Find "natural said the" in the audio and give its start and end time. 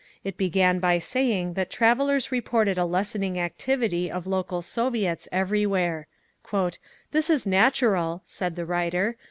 7.45-8.65